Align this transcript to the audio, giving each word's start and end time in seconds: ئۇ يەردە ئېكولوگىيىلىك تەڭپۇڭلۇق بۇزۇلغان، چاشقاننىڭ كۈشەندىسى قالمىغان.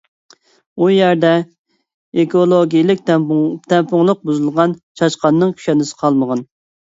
ئۇ 0.77 0.85
يەردە 0.91 1.33
ئېكولوگىيىلىك 2.23 3.03
تەڭپۇڭلۇق 3.09 4.25
بۇزۇلغان، 4.31 4.75
چاشقاننىڭ 5.03 5.55
كۈشەندىسى 5.61 6.01
قالمىغان. 6.03 6.43